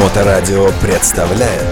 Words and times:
Моторадио 0.00 0.70
представляет 0.80 1.62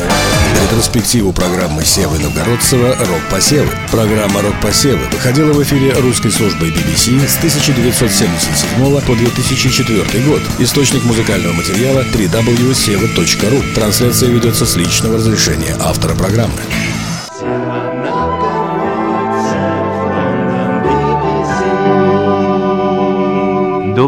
Ретроспективу 0.62 1.32
программы 1.32 1.82
Севы 1.82 2.18
Новгородцева 2.18 2.94
«Рок-посевы». 2.98 3.70
Программа 3.90 4.42
«Рок-посевы» 4.42 5.06
выходила 5.10 5.52
в 5.52 5.62
эфире 5.62 5.94
русской 5.94 6.30
службой 6.30 6.68
BBC 6.68 7.26
с 7.26 7.38
1977 7.38 9.00
по 9.00 9.14
2004 9.14 10.24
год. 10.24 10.42
Источник 10.58 11.04
музыкального 11.04 11.54
материала 11.54 12.00
www.seva.ru. 12.00 13.74
Трансляция 13.74 14.28
ведется 14.28 14.66
с 14.66 14.76
личного 14.76 15.16
разрешения 15.16 15.74
автора 15.80 16.14
программы. 16.14 16.60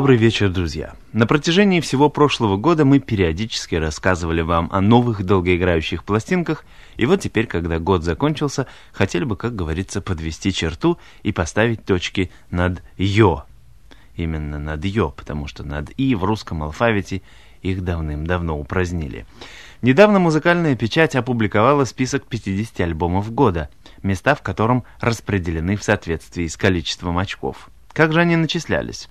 Добрый 0.00 0.16
вечер, 0.16 0.48
друзья. 0.48 0.94
На 1.12 1.26
протяжении 1.26 1.80
всего 1.80 2.08
прошлого 2.08 2.56
года 2.56 2.86
мы 2.86 3.00
периодически 3.00 3.74
рассказывали 3.74 4.40
вам 4.40 4.70
о 4.72 4.80
новых 4.80 5.22
долгоиграющих 5.24 6.04
пластинках, 6.04 6.64
и 6.96 7.04
вот 7.04 7.20
теперь, 7.20 7.46
когда 7.46 7.78
год 7.78 8.02
закончился, 8.02 8.66
хотели 8.92 9.24
бы, 9.24 9.36
как 9.36 9.54
говорится, 9.54 10.00
подвести 10.00 10.54
черту 10.54 10.96
и 11.22 11.32
поставить 11.32 11.84
точки 11.84 12.30
над 12.50 12.82
«ё». 12.96 13.44
Именно 14.16 14.58
над 14.58 14.82
«ё», 14.86 15.10
потому 15.10 15.46
что 15.46 15.64
над 15.64 15.90
«и» 15.98 16.14
в 16.14 16.24
русском 16.24 16.62
алфавите 16.62 17.20
их 17.60 17.84
давным-давно 17.84 18.58
упразднили. 18.58 19.26
Недавно 19.82 20.18
музыкальная 20.18 20.76
печать 20.76 21.14
опубликовала 21.14 21.84
список 21.84 22.24
50 22.24 22.80
альбомов 22.80 23.34
года, 23.34 23.68
места 24.02 24.34
в 24.34 24.40
котором 24.40 24.84
распределены 24.98 25.76
в 25.76 25.84
соответствии 25.84 26.46
с 26.46 26.56
количеством 26.56 27.18
очков. 27.18 27.68
Как 27.92 28.14
же 28.14 28.20
они 28.20 28.36
начислялись? 28.36 29.10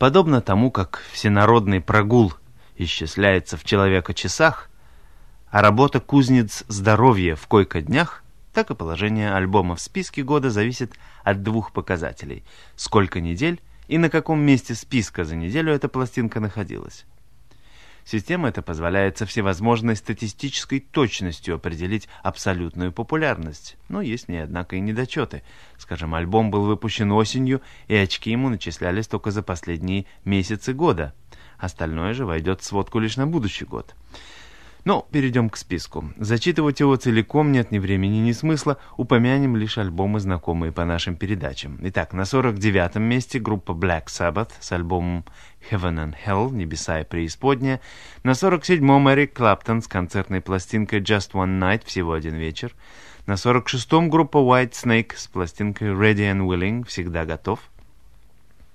Подобно 0.00 0.40
тому, 0.40 0.70
как 0.70 1.02
всенародный 1.12 1.82
прогул 1.82 2.32
исчисляется 2.78 3.58
в 3.58 3.64
человека-часах, 3.64 4.70
а 5.50 5.60
работа 5.60 6.00
кузнец 6.00 6.64
здоровья 6.68 7.36
в 7.36 7.46
койко-днях, 7.46 8.24
так 8.54 8.70
и 8.70 8.74
положение 8.74 9.34
альбома 9.34 9.76
в 9.76 9.80
списке 9.82 10.22
года 10.22 10.48
зависит 10.48 10.94
от 11.22 11.42
двух 11.42 11.72
показателей– 11.72 12.44
сколько 12.76 13.20
недель 13.20 13.60
и 13.88 13.98
на 13.98 14.08
каком 14.08 14.40
месте 14.40 14.74
списка 14.74 15.26
за 15.26 15.36
неделю 15.36 15.70
эта 15.70 15.86
пластинка 15.86 16.40
находилась. 16.40 17.04
Система 18.04 18.48
эта 18.48 18.62
позволяет 18.62 19.18
со 19.18 19.26
всевозможной 19.26 19.96
статистической 19.96 20.80
точностью 20.80 21.54
определить 21.54 22.08
абсолютную 22.22 22.92
популярность. 22.92 23.76
Но 23.88 24.00
есть 24.00 24.26
в 24.26 24.28
ней, 24.28 24.42
однако, 24.42 24.76
и 24.76 24.80
недочеты. 24.80 25.42
Скажем, 25.78 26.14
альбом 26.14 26.50
был 26.50 26.64
выпущен 26.64 27.12
осенью, 27.12 27.60
и 27.88 27.94
очки 27.94 28.30
ему 28.30 28.48
начислялись 28.48 29.06
только 29.06 29.30
за 29.30 29.42
последние 29.42 30.06
месяцы 30.24 30.72
года. 30.72 31.14
Остальное 31.58 32.14
же 32.14 32.24
войдет 32.24 32.62
в 32.62 32.64
сводку 32.64 32.98
лишь 32.98 33.16
на 33.16 33.26
будущий 33.26 33.64
год. 33.66 33.94
Но 34.84 35.06
перейдем 35.10 35.50
к 35.50 35.56
списку. 35.56 36.12
Зачитывать 36.16 36.80
его 36.80 36.96
целиком 36.96 37.52
нет 37.52 37.70
ни 37.70 37.78
времени, 37.78 38.18
ни 38.18 38.32
смысла. 38.32 38.78
Упомянем 38.96 39.56
лишь 39.56 39.76
альбомы, 39.76 40.20
знакомые 40.20 40.72
по 40.72 40.84
нашим 40.84 41.16
передачам. 41.16 41.78
Итак, 41.82 42.12
на 42.14 42.22
49-м 42.22 43.02
месте 43.02 43.38
группа 43.38 43.72
Black 43.72 44.06
Sabbath 44.06 44.52
с 44.58 44.72
альбомом 44.72 45.24
Heaven 45.70 45.96
and 45.96 46.14
Hell, 46.26 46.50
Небеса 46.52 47.00
и 47.00 47.04
Преисподняя. 47.04 47.80
На 48.22 48.30
47-м 48.30 49.10
Эрик 49.10 49.34
Клаптон 49.34 49.82
с 49.82 49.86
концертной 49.86 50.40
пластинкой 50.40 51.00
Just 51.00 51.32
One 51.32 51.58
Night, 51.58 51.82
всего 51.84 52.14
один 52.14 52.36
вечер. 52.36 52.74
На 53.26 53.34
46-м 53.34 54.08
группа 54.08 54.38
White 54.38 54.72
Snake 54.72 55.12
с 55.14 55.26
пластинкой 55.26 55.88
Ready 55.88 56.32
and 56.32 56.46
Willing, 56.46 56.86
всегда 56.86 57.26
готов. 57.26 57.60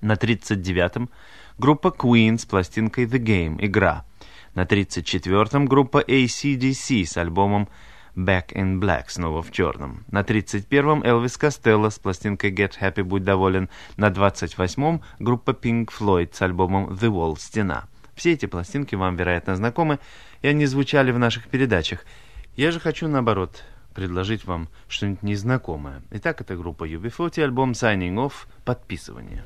На 0.02 0.14
39-м 0.14 1.09
группа 1.58 1.88
Queen 1.88 2.38
с 2.38 2.45
пластинкой 2.45 3.06
The 3.06 3.20
Game, 3.20 3.58
игра. 3.59 4.06
На 4.56 4.64
34-м 4.64 5.66
группа 5.66 6.02
ACDC 6.02 7.06
с 7.06 7.17
альбомом 7.17 7.67
Back 8.16 8.53
in 8.53 8.80
Black, 8.80 9.09
снова 9.09 9.44
в 9.44 9.52
черном. 9.52 10.06
На 10.09 10.22
31-м 10.22 11.03
Элвис 11.03 11.38
Костелло 11.38 11.89
с 11.89 11.99
пластинкой 11.99 12.54
Get 12.54 12.80
Happy, 12.80 13.04
Будь 13.04 13.26
доволен. 13.26 13.70
На 13.98 14.08
28-м 14.08 15.02
группа 15.20 15.52
Pink 15.52 15.88
Floyd 15.88 16.30
с 16.33 16.42
альбомом 16.42 16.93
The 16.93 17.11
Wall, 17.11 17.38
Стена. 17.38 17.89
Все 18.16 18.32
эти 18.32 18.45
пластинки 18.45 18.95
вам, 18.95 19.17
вероятно, 19.17 19.58
знакомы, 19.58 19.99
и 20.42 20.48
они 20.48 20.66
звучали 20.67 21.11
в 21.11 21.20
наших 21.20 21.49
передачах. 21.49 22.05
Я 22.55 22.72
же 22.72 22.80
хочу, 22.80 23.10
наоборот, 23.10 23.61
предложить 23.93 24.45
вам 24.45 24.70
что-нибудь 24.87 25.23
незнакомое. 25.23 26.02
Итак, 26.11 26.39
это 26.39 26.55
группа 26.55 26.87
UB40, 26.87 27.43
альбом 27.43 27.72
Signing 27.73 28.16
Off, 28.16 28.48
подписывание. 28.64 29.45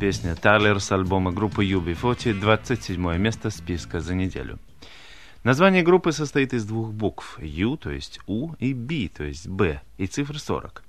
Песня 0.00 0.34
«Тайлер» 0.34 0.80
с 0.80 0.92
альбома 0.92 1.32
группы 1.32 1.66
UB40, 1.66 2.40
27 2.40 3.18
место 3.18 3.50
списка 3.50 4.00
за 4.00 4.14
неделю. 4.14 4.58
Название 5.44 5.82
группы 5.82 6.10
состоит 6.10 6.52
из 6.52 6.64
двух 6.64 6.92
букв 6.92 7.38
U, 7.38 7.76
то 7.76 7.90
есть 7.90 8.18
U, 8.26 8.54
и 8.58 8.74
B, 8.74 9.08
то 9.08 9.22
есть 9.22 9.46
B, 9.48 9.80
и 9.96 10.06
цифр 10.08 10.38
40. 10.38 10.82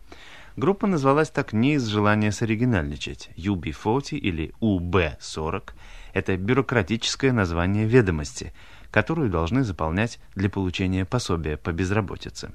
Группа 0.56 0.88
назвалась 0.88 1.30
так 1.30 1.54
не 1.54 1.76
из 1.76 1.86
желания 1.86 2.32
соригинальничать. 2.32 3.30
UB40 3.38 4.18
или 4.18 4.54
UB40– 4.60 5.64
это 6.14 6.36
бюрократическое 6.36 7.32
название 7.32 7.86
ведомости, 7.86 8.52
которую 8.90 9.30
должны 9.30 9.64
заполнять 9.64 10.20
для 10.34 10.50
получения 10.50 11.06
пособия 11.06 11.56
по 11.56 11.72
безработице. 11.72 12.52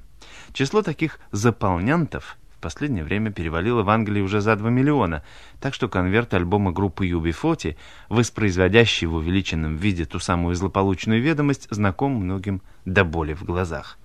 Число 0.51 0.81
таких 0.81 1.19
заполнянтов 1.31 2.37
в 2.57 2.61
последнее 2.61 3.03
время 3.03 3.31
перевалило 3.31 3.83
в 3.83 3.89
Англии 3.89 4.21
уже 4.21 4.41
за 4.41 4.55
2 4.55 4.69
миллиона, 4.69 5.23
так 5.59 5.73
что 5.73 5.87
конверт 5.87 6.33
альбома 6.33 6.71
группы 6.71 7.07
UB40, 7.07 7.75
воспроизводящий 8.09 9.07
в 9.07 9.15
увеличенном 9.15 9.75
виде 9.75 10.05
ту 10.05 10.19
самую 10.19 10.55
злополучную 10.55 11.21
ведомость, 11.21 11.67
знаком 11.69 12.13
многим 12.13 12.61
до 12.85 13.03
боли 13.03 13.33
в 13.33 13.43
глазах. 13.43 13.97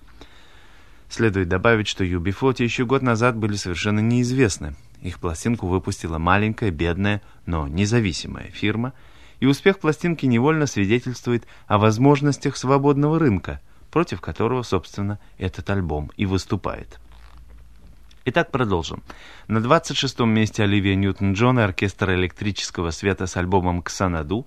Следует 1.09 1.47
добавить, 1.47 1.87
что 1.87 2.03
UB40 2.03 2.63
еще 2.63 2.85
год 2.85 3.01
назад 3.01 3.35
были 3.35 3.55
совершенно 3.55 3.99
неизвестны. 3.99 4.75
Их 5.01 5.19
пластинку 5.19 5.67
выпустила 5.67 6.17
маленькая, 6.19 6.71
бедная, 6.71 7.21
но 7.45 7.67
независимая 7.67 8.49
фирма, 8.51 8.93
и 9.39 9.45
успех 9.45 9.79
пластинки 9.79 10.25
невольно 10.25 10.67
свидетельствует 10.67 11.45
о 11.67 11.79
возможностях 11.79 12.55
свободного 12.55 13.17
рынка, 13.17 13.59
против 13.91 14.21
которого, 14.21 14.61
собственно, 14.61 15.19
этот 15.37 15.69
альбом 15.69 16.11
и 16.15 16.25
выступает. 16.25 16.99
Итак, 18.23 18.51
продолжим. 18.51 19.01
На 19.47 19.57
26-м 19.57 20.29
месте 20.29 20.61
Оливия 20.61 20.95
Ньютон-Джон 20.95 21.59
и 21.59 21.63
оркестр 21.63 22.11
электрического 22.11 22.91
света 22.91 23.25
с 23.25 23.35
альбомом 23.35 23.81
«Ксанаду», 23.81 24.45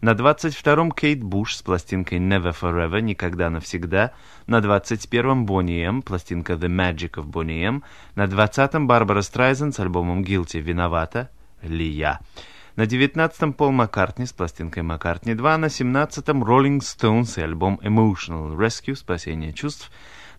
на 0.00 0.10
22-м 0.10 0.92
Кейт 0.92 1.24
Буш 1.24 1.56
с 1.56 1.62
пластинкой 1.62 2.18
Never 2.18 2.54
Forever, 2.54 3.00
Никогда 3.00 3.50
навсегда. 3.50 4.12
На 4.46 4.58
21-м 4.58 5.44
Бонни 5.44 5.82
М, 5.82 6.02
пластинка 6.02 6.52
The 6.52 6.68
Magic 6.68 7.14
of 7.14 7.24
Bonnie 7.24 7.62
M. 7.64 7.82
На 8.14 8.26
20-м 8.26 8.86
Барбара 8.86 9.22
Страйзен 9.22 9.72
с 9.72 9.80
альбомом 9.80 10.22
Guilty, 10.22 10.60
Виновата 10.60 11.30
ли 11.62 11.88
я. 11.88 12.20
На 12.76 12.82
19-м 12.82 13.54
Пол 13.54 13.72
Маккартни 13.72 14.26
с 14.26 14.32
пластинкой 14.32 14.82
Маккартни 14.84 15.34
2. 15.34 15.58
На 15.58 15.66
17-м 15.66 16.44
Rolling 16.44 16.78
Stones 16.78 17.40
и 17.40 17.42
альбом 17.42 17.80
Emotional 17.82 18.54
Rescue, 18.54 18.94
Спасение 18.94 19.52
чувств. 19.52 19.90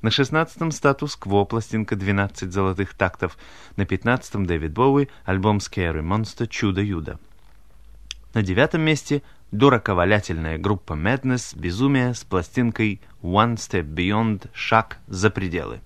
На 0.07 0.09
16-м 0.09 0.71
статус 0.71 1.18
Кво, 1.18 1.44
пластинка 1.44 1.98
12 1.98 2.54
золотых 2.54 2.94
тактов. 2.94 3.38
На 3.75 3.81
15-м 3.81 4.45
Дэвид 4.45 4.71
Боуи, 4.71 5.09
альбом 5.25 5.57
Scary 5.57 6.01
Monster, 6.01 6.48
Чудо-Юдо. 6.48 7.19
На 8.33 8.42
девятом 8.42 8.83
месте 8.83 9.21
дураковалятельная 9.51 10.57
группа 10.57 10.94
Madness 10.94 11.59
«Безумие» 11.59 12.13
с 12.13 12.24
пластинкой 12.24 13.01
One 13.21 13.56
Step 13.56 13.83
Beyond 13.83 14.50
«Шаг 14.54 15.00
за 15.07 15.30
пределы». 15.30 15.81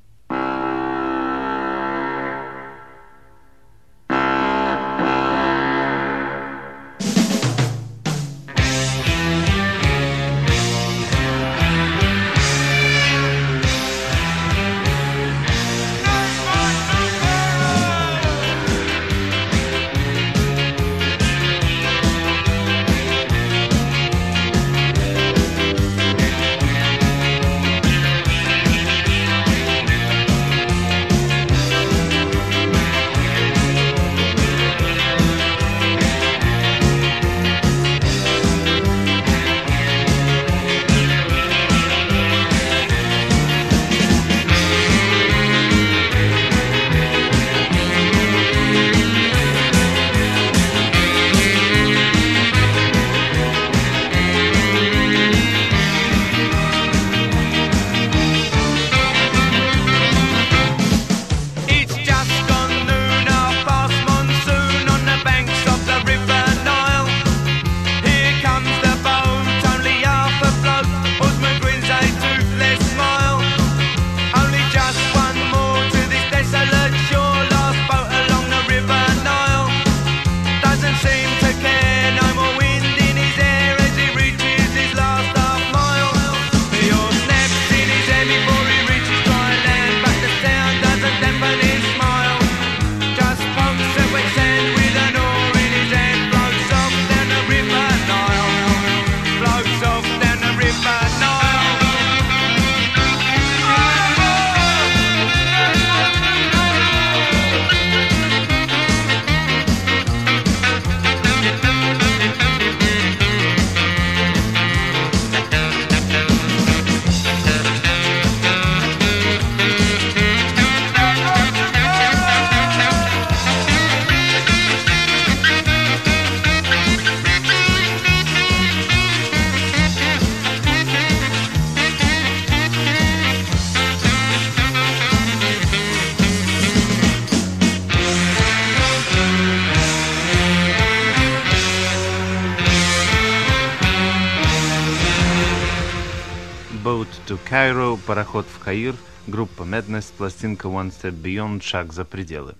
Пароход 148.11 148.45
в 148.45 148.59
Каир, 148.59 148.93
группа 149.25 149.63
Madness, 149.63 150.11
пластинка 150.17 150.67
One 150.67 150.91
Step 150.91 151.13
Beyond, 151.13 151.61
шаг 151.61 151.93
за 151.93 152.03
пределы. 152.03 152.55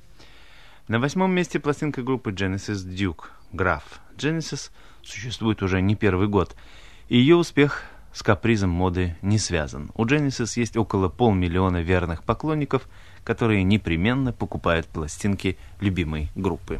На 0.87 0.97
восьмом 0.97 1.33
месте 1.33 1.59
пластинка 1.59 2.03
группы 2.03 2.31
Genesis 2.31 2.87
Duke, 2.87 3.25
граф. 3.51 3.99
Genesis 4.15 4.71
существует 5.03 5.61
уже 5.61 5.81
не 5.81 5.95
первый 5.95 6.29
год, 6.29 6.55
и 7.09 7.17
ее 7.17 7.35
успех 7.35 7.83
с 8.13 8.23
капризом 8.23 8.69
моды 8.69 9.17
не 9.21 9.37
связан. 9.37 9.91
У 9.95 10.05
Genesis 10.05 10.53
есть 10.55 10.77
около 10.77 11.09
полмиллиона 11.09 11.81
верных 11.81 12.23
поклонников, 12.23 12.87
которые 13.25 13.63
непременно 13.63 14.31
покупают 14.31 14.87
пластинки 14.87 15.57
любимой 15.81 16.29
группы. 16.33 16.79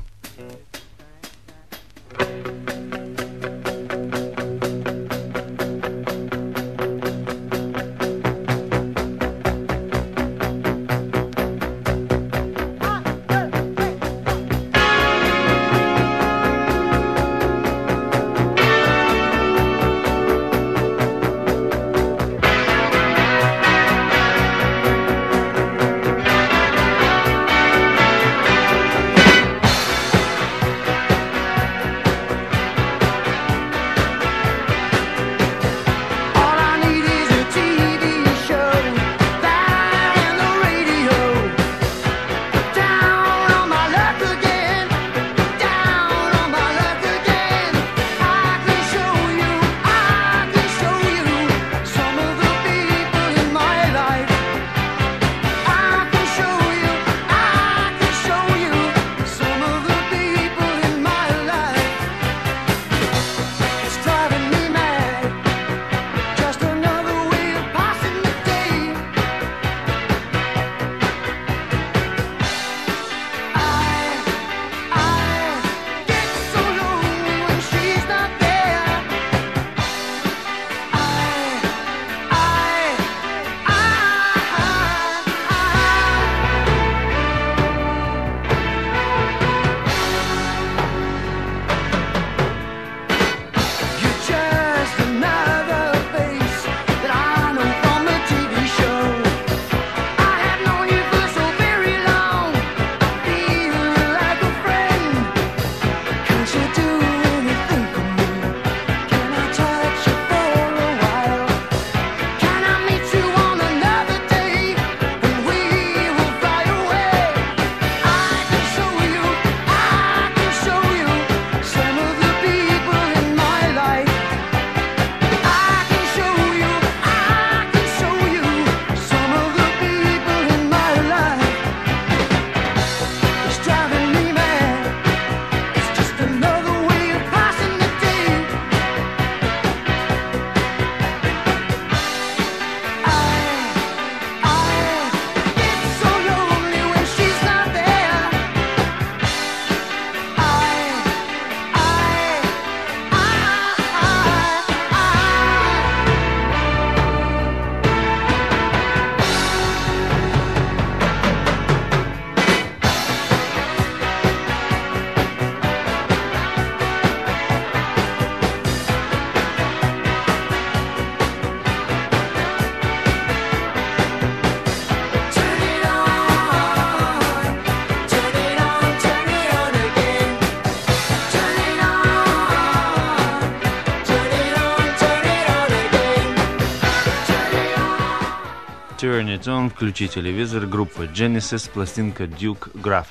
Turn 189.01 189.35
It 189.35 189.45
On, 189.45 189.67
включи 189.71 190.07
телевизор, 190.07 190.67
группа 190.67 191.05
Genesis, 191.05 191.67
пластинка 191.71 192.25
Duke 192.25 192.71
Graph. 192.75 193.07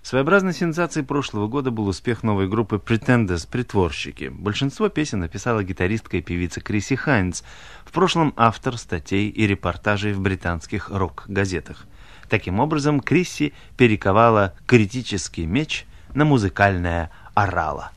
Своеобразной 0.00 0.54
сенсацией 0.54 1.04
прошлого 1.04 1.48
года 1.48 1.72
был 1.72 1.88
успех 1.88 2.22
новой 2.22 2.48
группы 2.48 2.76
Pretenders 2.76 3.48
«Притворщики». 3.50 4.28
Большинство 4.28 4.88
песен 4.88 5.18
написала 5.18 5.64
гитаристка 5.64 6.18
и 6.18 6.22
певица 6.22 6.60
Криси 6.60 6.94
Хайнс, 6.94 7.42
в 7.84 7.90
прошлом 7.90 8.32
автор 8.36 8.76
статей 8.76 9.28
и 9.28 9.44
репортажей 9.44 10.12
в 10.12 10.20
британских 10.20 10.88
рок-газетах. 10.90 11.86
Таким 12.28 12.60
образом, 12.60 13.00
Крисси 13.00 13.52
перековала 13.76 14.54
критический 14.66 15.46
меч 15.46 15.84
на 16.14 16.24
музыкальное 16.24 17.10
орало. 17.34 17.90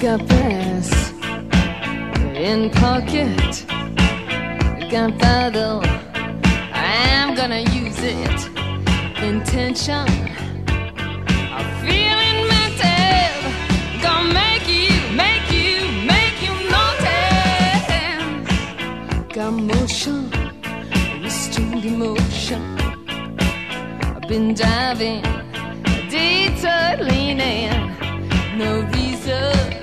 Got 0.00 0.24
pass 0.28 0.97
in 2.38 2.70
pocket, 2.70 3.66
gunpowder. 4.90 5.80
I'm 6.72 7.34
gonna 7.34 7.60
use 7.60 7.98
it. 8.00 8.38
Intention 9.20 10.06
of 11.58 11.66
feeling 11.82 12.38
mental. 12.54 13.34
Gonna 14.00 14.32
make 14.32 14.68
you, 14.68 14.94
make 15.16 15.50
you, 15.50 15.90
make 16.06 16.40
you 16.40 16.54
notice. 16.70 17.90
Got 19.34 19.54
motion, 19.54 20.30
restrained 21.20 21.84
emotion. 21.84 22.62
I've 24.14 24.28
been 24.28 24.54
diving, 24.54 25.22
detour 26.08 27.04
leaning, 27.04 27.96
no 28.56 28.82
reason. 28.94 29.77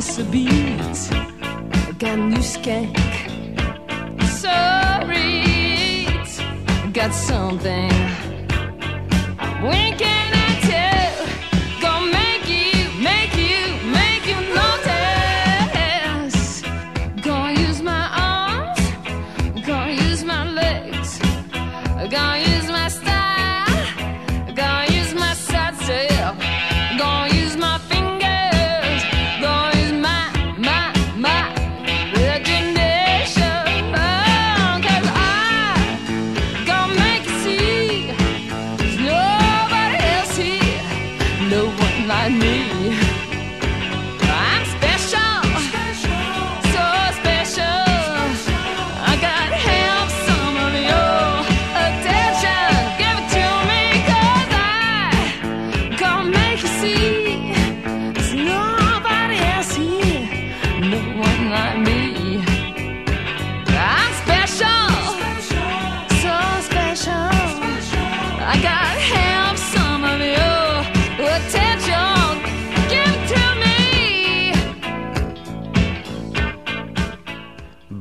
Miss 0.00 0.18
a 0.18 0.24
beat. 0.24 1.00
Got 1.98 2.18
new 2.32 2.42
skank, 2.54 2.96
sorry. 4.42 6.06
Got 6.90 7.12
something. 7.12 7.92
When 9.60 9.98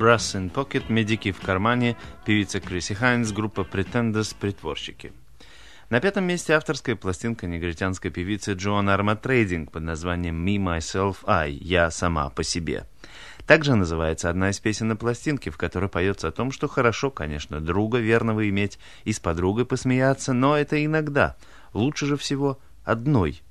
Brass 0.10 0.34
in 0.34 0.52
Pocket, 0.52 0.86
медики 0.90 1.32
в 1.32 1.40
кармане, 1.40 1.96
певица 2.26 2.60
Криси 2.60 2.96
Хайнс, 2.96 3.32
группа 3.32 3.62
Pretenders, 3.62 4.36
притворщики. 4.40 5.14
На 5.92 6.00
пятом 6.00 6.24
месте 6.24 6.54
авторская 6.54 6.96
пластинка 6.96 7.46
негритянской 7.46 8.10
певицы 8.10 8.54
Джоан 8.54 8.90
Арма 8.90 9.16
Трейдинг 9.16 9.72
под 9.72 9.84
названием 9.84 10.44
«Me, 10.44 10.56
Myself, 10.56 11.18
I»– 11.28 11.52
«Я 11.62 11.92
сама 11.92 12.32
по 12.32 12.42
себе». 12.42 12.88
Также 13.46 13.76
называется 13.76 14.32
одна 14.32 14.50
из 14.50 14.60
песен 14.60 14.88
на 14.88 14.96
пластинке, 14.96 15.52
в 15.52 15.58
которой 15.58 15.90
поется 15.90 16.30
о 16.30 16.32
том, 16.32 16.52
что 16.52 16.68
хорошо, 16.68 17.12
конечно, 17.12 17.60
друга 17.60 18.00
верного 18.00 18.50
иметь 18.50 18.80
и 19.04 19.14
с 19.14 19.20
подругой 19.20 19.68
посмеяться, 19.68 20.34
но 20.34 20.58
это 20.58 20.84
иногда. 20.84 21.36
Лучше 21.74 22.08
же 22.08 22.18
всего 22.18 22.58
одной. 22.84 23.44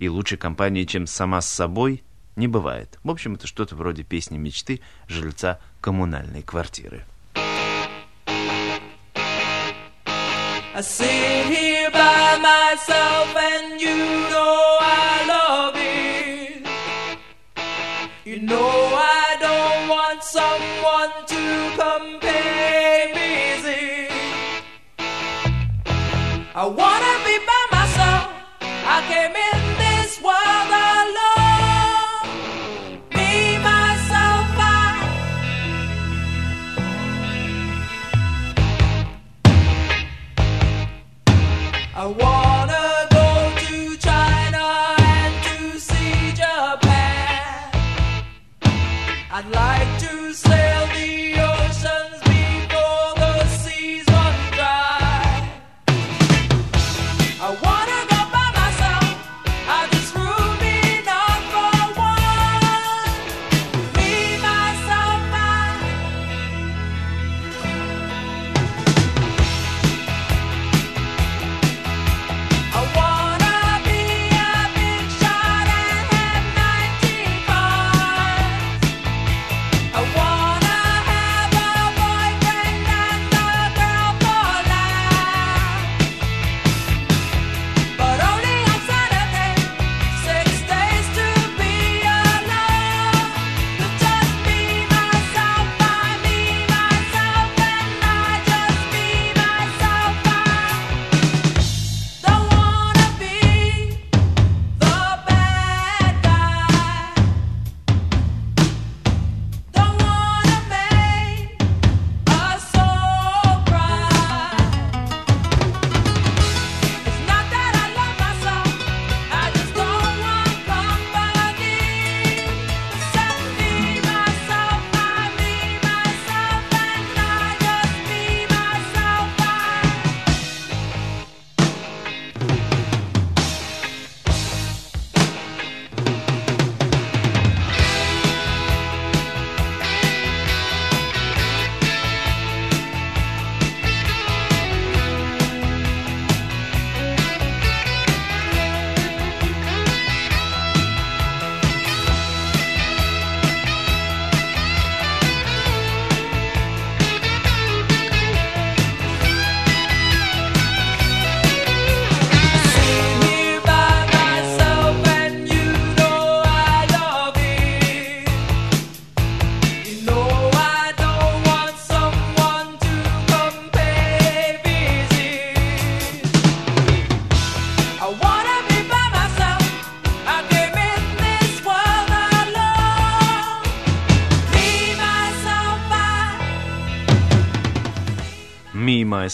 И 0.00 0.08
лучше 0.08 0.36
компании, 0.36 0.82
чем 0.86 1.06
сама 1.06 1.40
с 1.40 1.48
собой, 1.48 2.02
не 2.34 2.48
бывает. 2.48 2.98
В 3.04 3.10
общем, 3.10 3.34
это 3.34 3.46
что-то 3.46 3.76
вроде 3.76 4.02
песни 4.02 4.38
мечты 4.38 4.80
жильца 5.06 5.60
коммунальной 5.80 6.42
квартиры. 6.42 7.04
I 10.72 10.82
sit 10.82 11.08
here 11.08 11.90
by 11.90 12.38
myself 12.40 13.36
and 13.36 13.80
you 13.80 13.96
know 14.30 14.78
I 14.80 15.24
love 15.26 15.74
it. 15.76 16.64
You 18.24 18.40
know 18.40 18.70
I 18.94 19.36
don't 19.40 19.88
want 19.88 20.22
someone 20.22 21.26
to 21.26 21.39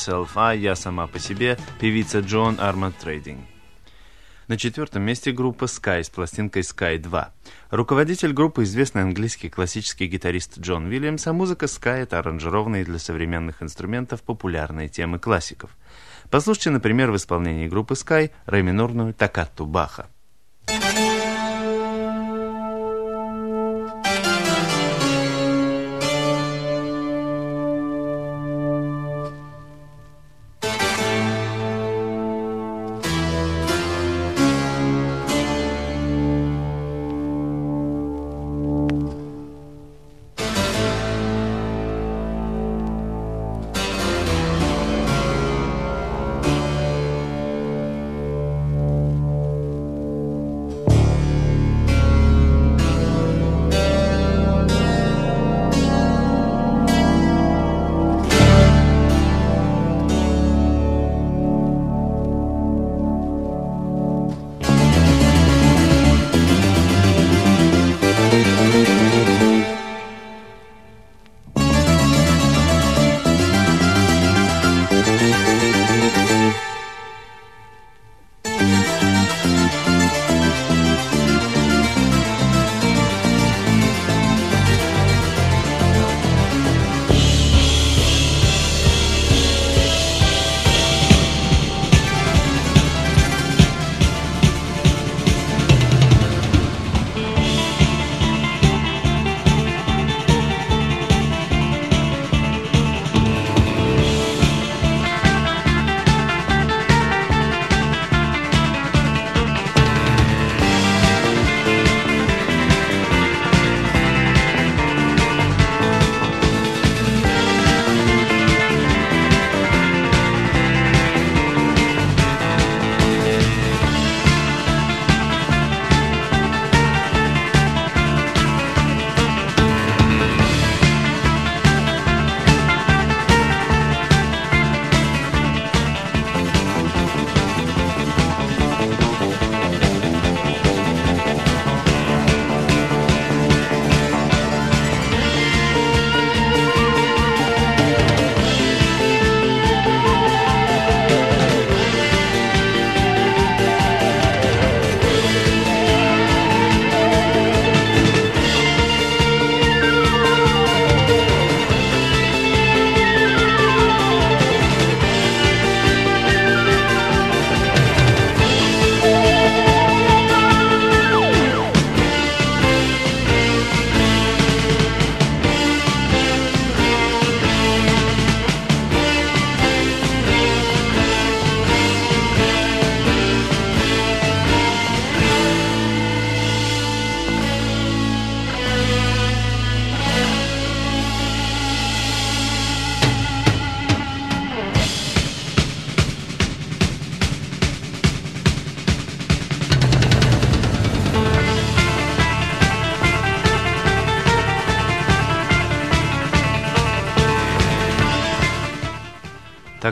Myself, 0.07 0.29
а 0.35 0.55
«Я 0.55 0.77
сама 0.77 1.07
по 1.07 1.19
себе» 1.19 1.59
певица 1.81 2.21
Джон 2.21 2.57
Armored 2.57 2.95
Trading. 3.03 3.41
На 4.47 4.57
четвертом 4.57 5.03
месте 5.03 5.33
группа 5.33 5.65
Sky 5.65 6.05
с 6.05 6.11
пластинкой 6.11 6.63
Sky 6.63 6.99
2. 6.99 7.33
Руководитель 7.71 8.33
группы 8.33 8.63
известный 8.63 9.03
английский 9.03 9.49
классический 9.49 10.07
гитарист 10.07 10.61
Джон 10.61 10.87
Уильямс, 10.87 11.27
а 11.27 11.33
музыка 11.33 11.67
Sky— 11.67 12.03
это 12.03 12.21
аранжированные 12.21 12.85
для 12.85 13.01
современных 13.01 13.63
инструментов 13.63 14.23
популярные 14.23 14.89
темы 14.89 15.19
классиков. 15.19 15.71
Послушайте, 16.31 16.71
например, 16.71 17.11
в 17.11 17.17
исполнении 17.17 17.67
группы 17.67 17.95
Sky 17.95 18.31
ре 18.47 18.63
минорную 18.63 19.15
«Токкатту 19.15 19.67
Баха». 19.67 20.07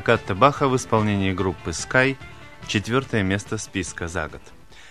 Токкатто 0.04 0.34
Баха 0.34 0.68
в 0.68 0.76
исполнении 0.76 1.32
группы 1.32 1.70
Sky, 1.70 2.18
четвертое 2.66 3.22
место 3.22 3.56
списка 3.56 4.06
за 4.06 4.28
год. 4.28 4.42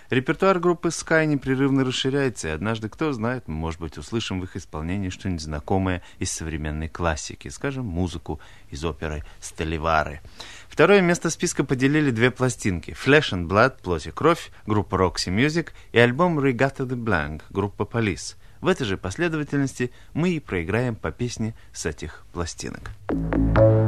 Репертуар 0.10 0.58
группы 0.58 0.88
Sky 0.88 1.28
непрерывно 1.28 1.86
расширяется, 1.86 2.48
и 2.48 2.52
однажды, 2.52 2.90
кто 2.90 3.14
знает, 3.14 3.48
мы, 3.48 3.54
может 3.54 3.80
быть, 3.80 3.96
услышим 4.00 4.42
в 4.42 4.46
их 4.46 4.56
исполнении 4.56 5.10
что-нибудь 5.10 5.44
знакомое 5.44 6.02
из 6.18 6.32
современной 6.32 6.90
классики, 6.90 7.50
скажем, 7.50 7.86
музыку 7.86 8.40
из 8.72 8.84
оперы 8.84 9.24
«Стелливары». 9.40 10.22
Второе 10.68 11.02
место 11.02 11.30
списка 11.30 11.64
поделили 11.64 12.10
две 12.10 12.32
пластинки 12.32 12.90
«Flesh 12.90 13.34
and 13.34 13.48
Blood» 13.48 13.84
«Плоть 13.84 14.08
и 14.08 14.12
кровь» 14.12 14.50
группа 14.66 14.96
Roxy 14.96 15.28
Music 15.28 15.70
и 15.92 16.00
альбом 16.00 16.40
«Regatta 16.40 16.88
the 16.88 16.98
Blank» 16.98 17.44
группа 17.52 17.84
Police. 17.84 18.36
В 18.62 18.68
этой 18.68 18.88
же 18.88 18.98
последовательности 18.98 19.92
мы 20.16 20.32
и 20.32 20.40
проиграем 20.40 20.96
по 20.96 21.12
песне 21.12 21.54
с 21.72 21.86
этих 21.86 22.24
пластинок. 22.34 22.90
You 23.56 23.83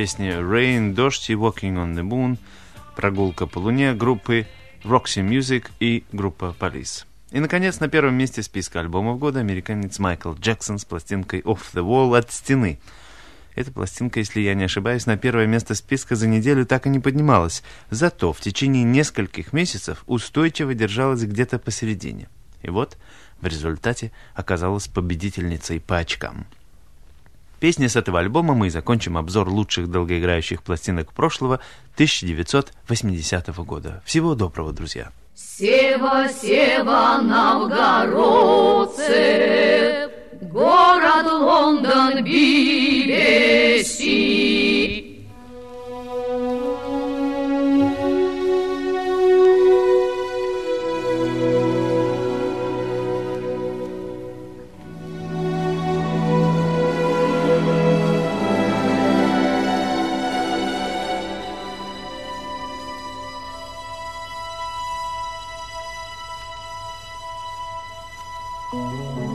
Песни 0.00 0.30
Rain, 0.30 0.94
Дождь 0.94 1.28
и 1.28 1.34
Walking 1.34 1.74
on 1.74 1.94
the 1.94 2.02
Moon, 2.02 2.38
Прогулка 2.96 3.46
по 3.46 3.58
Луне 3.58 3.92
группы 3.92 4.46
Roxy 4.82 5.22
Music 5.22 5.66
и 5.78 6.04
группа 6.10 6.56
Police. 6.58 7.04
И, 7.32 7.38
наконец, 7.38 7.80
на 7.80 7.88
первом 7.88 8.14
месте 8.14 8.42
списка 8.42 8.80
альбомов 8.80 9.18
года 9.18 9.40
американец 9.40 9.98
Майкл 9.98 10.32
Джексон 10.32 10.78
с 10.78 10.86
пластинкой 10.86 11.40
Off 11.40 11.74
the 11.74 11.84
Wall 11.84 12.16
от 12.16 12.32
стены. 12.32 12.80
Эта 13.54 13.72
пластинка, 13.72 14.20
если 14.20 14.40
я 14.40 14.54
не 14.54 14.64
ошибаюсь, 14.64 15.04
на 15.04 15.18
первое 15.18 15.44
место 15.44 15.74
списка 15.74 16.16
за 16.16 16.26
неделю 16.26 16.64
так 16.64 16.86
и 16.86 16.88
не 16.88 17.00
поднималась. 17.00 17.62
Зато 17.90 18.32
в 18.32 18.40
течение 18.40 18.84
нескольких 18.84 19.52
месяцев 19.52 20.02
устойчиво 20.06 20.72
держалась 20.72 21.24
где-то 21.24 21.58
посередине. 21.58 22.30
И 22.62 22.70
вот 22.70 22.96
в 23.42 23.46
результате 23.46 24.12
оказалась 24.34 24.88
победительницей 24.88 25.78
по 25.78 25.98
очкам. 25.98 26.46
Песни 27.60 27.86
с 27.88 27.94
этого 27.94 28.18
альбома 28.20 28.54
мы 28.54 28.68
и 28.68 28.70
закончим 28.70 29.18
обзор 29.18 29.50
лучших 29.50 29.90
долгоиграющих 29.90 30.62
пластинок 30.62 31.12
прошлого 31.12 31.60
1980 31.94 33.48
года. 33.58 34.02
Всего 34.06 34.34
доброго, 34.34 34.72
друзья! 34.72 35.12
Сева, 35.34 36.26
Сева, 36.28 37.20
новгородцы, 37.22 38.98
город 40.40 41.26
Лондон, 41.26 42.24
BBC. 42.24 43.50
Música 68.72 69.29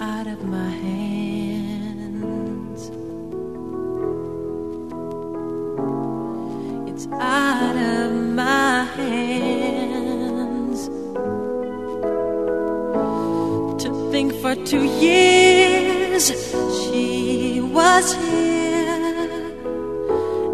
Out 0.00 0.26
of 0.28 0.44
my 0.44 0.70
hands. 0.70 1.70
It's 6.90 7.06
out 7.12 7.76
of 7.76 8.12
my 8.12 8.84
hands. 8.96 10.88
To 13.82 13.88
think 14.12 14.32
for 14.42 14.54
two 14.64 14.84
years 14.84 16.30
she 16.78 17.60
was 17.60 18.14
here, 18.14 19.52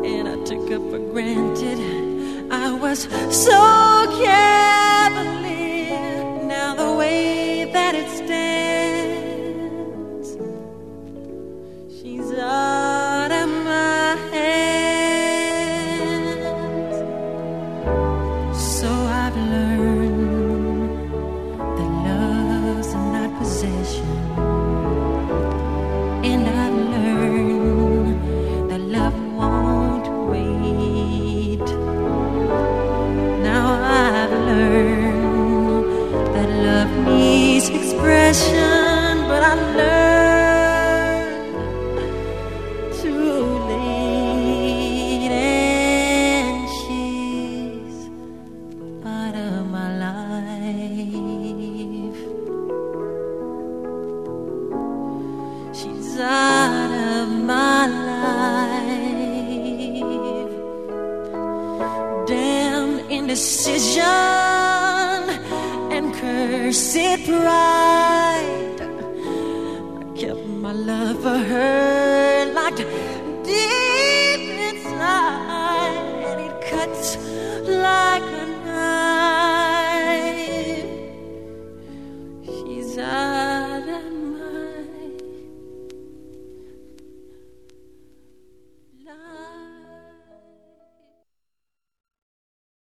and 0.05 0.29
I 0.29 0.37
took 0.45 0.69
her 0.71 0.81
for 0.91 1.01
granted. 1.13 1.79
I 2.51 2.73
was 2.73 3.09
so 3.31 3.61
cavalier. 4.19 4.64